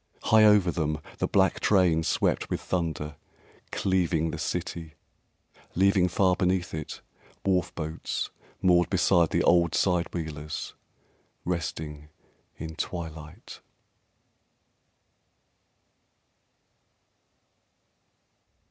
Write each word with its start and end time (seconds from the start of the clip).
High 0.23 0.45
over 0.45 0.71
them 0.71 0.99
the 1.19 1.27
black 1.27 1.59
train 1.59 2.01
swept 2.01 2.49
with 2.49 2.59
thunder, 2.59 3.17
Cleaving 3.71 4.31
the 4.31 4.39
city, 4.39 4.95
leaving 5.75 6.07
far 6.07 6.35
beneath 6.35 6.73
it 6.73 7.01
Wharf 7.45 7.71
boats 7.75 8.31
moored 8.63 8.89
beside 8.89 9.29
the 9.29 9.43
old 9.43 9.75
side 9.75 10.11
wheelers 10.11 10.73
Resting 11.45 12.09
in 12.57 12.75
twilight. 12.77 13.61